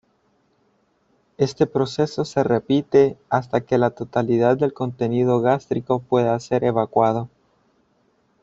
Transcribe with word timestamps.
Este 1.37 1.67
proceso 1.67 2.25
se 2.25 2.43
repite 2.43 3.19
hasta 3.29 3.61
que 3.61 3.77
la 3.77 3.91
totalidad 3.91 4.57
del 4.57 4.73
contenido 4.73 5.41
gástrico 5.41 5.99
pueda 5.99 6.39
ser 6.39 6.63
evacuado. 6.63 7.29